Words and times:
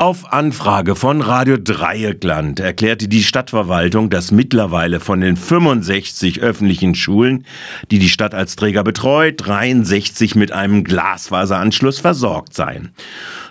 Auf 0.00 0.32
Anfrage 0.32 0.96
von 0.96 1.20
Radio 1.20 1.58
Dreieckland 1.58 2.58
erklärte 2.58 3.06
die 3.06 3.22
Stadtverwaltung, 3.22 4.08
dass 4.08 4.30
mittlerweile 4.30 4.98
von 4.98 5.20
den 5.20 5.36
65 5.36 6.40
öffentlichen 6.40 6.94
Schulen, 6.94 7.44
die 7.90 7.98
die 7.98 8.08
Stadt 8.08 8.34
als 8.34 8.56
Träger 8.56 8.82
betreut, 8.82 9.34
63 9.46 10.36
mit 10.36 10.52
einem 10.52 10.84
Glasfaseranschluss 10.84 11.98
versorgt 11.98 12.54
seien. 12.54 12.92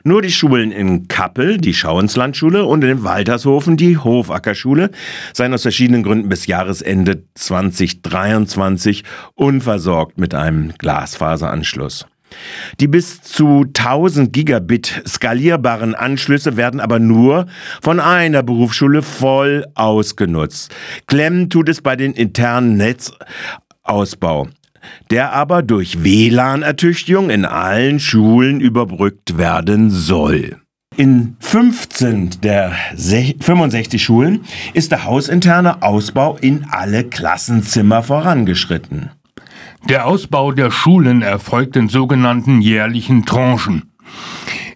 Nur 0.03 0.23
die 0.23 0.31
Schulen 0.31 0.71
in 0.71 1.07
Kappel, 1.07 1.59
die 1.59 1.75
Schauenslandschule 1.75 2.65
und 2.65 2.83
in 2.83 3.03
Waltershofen, 3.03 3.77
die 3.77 3.99
Hofackerschule, 3.99 4.89
seien 5.33 5.53
aus 5.53 5.61
verschiedenen 5.61 6.01
Gründen 6.01 6.29
bis 6.29 6.47
Jahresende 6.47 7.25
2023 7.35 9.03
unversorgt 9.35 10.17
mit 10.17 10.33
einem 10.33 10.73
Glasfaseranschluss. 10.79 12.07
Die 12.79 12.87
bis 12.87 13.21
zu 13.21 13.65
1000 13.65 14.31
Gigabit 14.33 15.03
skalierbaren 15.07 15.95
Anschlüsse 15.95 16.57
werden 16.57 16.79
aber 16.79 16.99
nur 16.99 17.47
von 17.81 17.99
einer 17.99 18.43
Berufsschule 18.43 19.01
voll 19.01 19.65
ausgenutzt. 19.75 20.73
Klemmen 21.07 21.49
tut 21.49 21.69
es 21.69 21.81
bei 21.81 21.95
den 21.95 22.13
internen 22.13 22.77
Netzausbau 22.77 24.47
der 25.09 25.33
aber 25.33 25.61
durch 25.61 26.03
WLAN-Ertüchtigung 26.03 27.29
in 27.29 27.45
allen 27.45 27.99
Schulen 27.99 28.61
überbrückt 28.61 29.37
werden 29.37 29.89
soll. 29.89 30.57
In 30.95 31.37
15 31.39 32.41
der 32.41 32.73
65 32.95 34.03
Schulen 34.03 34.41
ist 34.73 34.91
der 34.91 35.05
hausinterne 35.05 35.81
Ausbau 35.81 36.37
in 36.41 36.65
alle 36.69 37.05
Klassenzimmer 37.05 38.03
vorangeschritten. 38.03 39.11
Der 39.87 40.05
Ausbau 40.07 40.51
der 40.51 40.71
Schulen 40.71 41.21
erfolgt 41.21 41.75
in 41.75 41.89
sogenannten 41.89 42.61
jährlichen 42.61 43.25
Tranchen. 43.25 43.91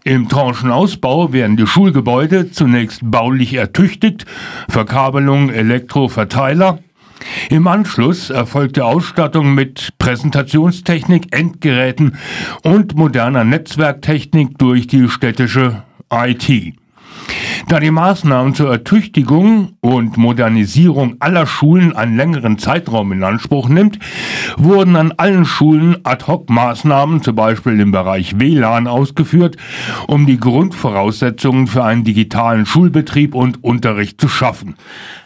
Im 0.04 0.28
Tranchenausbau 0.28 1.32
werden 1.32 1.56
die 1.56 1.68
Schulgebäude 1.68 2.52
zunächst 2.52 3.00
baulich 3.04 3.54
ertüchtigt, 3.54 4.26
Verkabelung, 4.68 5.50
Elektroverteiler. 5.50 6.80
Im 7.50 7.68
Anschluss 7.68 8.30
erfolgt 8.30 8.76
die 8.76 8.82
Ausstattung 8.82 9.54
mit 9.54 9.94
Präsentationstechnik, 10.00 11.34
Endgeräten 11.34 12.18
und 12.64 12.96
moderner 12.96 13.46
Netzwerktechnik 13.46 14.58
durch 14.58 14.88
die 14.88 15.08
städtische 15.08 15.84
IT. 16.12 16.76
Da 17.68 17.80
die 17.80 17.92
Maßnahmen 17.92 18.56
zur 18.56 18.72
Ertüchtigung 18.72 19.74
und 19.82 20.18
Modernisierung 20.18 21.16
aller 21.20 21.46
Schulen 21.46 21.96
einen 21.96 22.18
längeren 22.18 22.58
Zeitraum 22.58 23.12
in 23.12 23.24
Anspruch 23.24 23.70
nimmt, 23.70 24.00
wurden 24.58 24.96
an 24.96 25.14
allen 25.18 25.46
Schulen 25.46 25.98
Ad-hoc-Maßnahmen, 26.04 27.22
zum 27.22 27.36
Beispiel 27.36 27.80
im 27.80 27.92
Bereich 27.92 28.40
WLAN, 28.40 28.88
ausgeführt, 28.88 29.58
um 30.08 30.26
die 30.26 30.40
Grundvoraussetzungen 30.40 31.68
für 31.68 31.84
einen 31.84 32.04
digitalen 32.04 32.66
Schulbetrieb 32.66 33.36
und 33.36 33.64
Unterricht 33.64 34.20
zu 34.20 34.28
schaffen. 34.28 34.76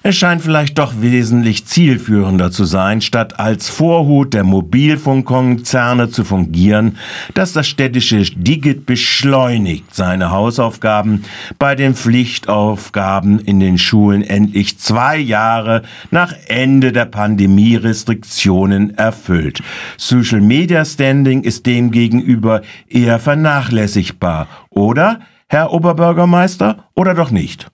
Es 0.04 0.16
scheint 0.16 0.42
vielleicht 0.42 0.78
doch 0.78 0.94
wesentlich 1.02 1.66
zielführender 1.66 2.50
zu 2.50 2.64
sein, 2.64 3.02
statt 3.02 3.40
als 3.40 3.70
Vorhut 3.70 4.34
der 4.34 4.44
Mobilfunkkonzerne 4.46 6.10
zu 6.10 6.24
fungieren, 6.24 6.98
dass 7.34 7.52
das 7.52 7.68
städtische 7.68 8.22
Digit 8.22 8.86
beschleunigt 8.86 9.94
seine 9.94 10.32
Hausaufgaben 10.32 11.24
bei 11.60 11.76
den 11.76 11.94
Pflichtaufgaben 12.18 13.38
in 13.38 13.60
den 13.60 13.78
Schulen 13.78 14.24
endlich 14.24 14.80
zwei 14.80 15.18
Jahre 15.18 15.84
nach 16.10 16.34
Ende 16.48 16.92
der 16.92 17.06
Pandemie-Restriktionen 17.06 18.98
erfüllt. 18.98 19.62
Social 19.98 20.42
Media 20.42 20.84
Standing 20.84 21.44
ist 21.44 21.68
demgegenüber 21.68 22.64
eher 22.90 23.20
vernachlässigbar, 23.20 24.48
oder, 24.72 25.20
Herr 25.48 25.72
Oberbürgermeister, 25.72 26.86
oder 26.96 27.14
doch 27.14 27.30
nicht? 27.30 27.68